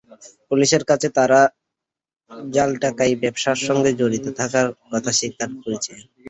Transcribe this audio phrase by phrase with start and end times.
[0.49, 1.41] পুলিশের কাছে তাঁরা
[2.49, 5.97] জাল টাকার ব্যবসার সঙ্গে জড়িত থাকার কথা স্বীকার করেছেন।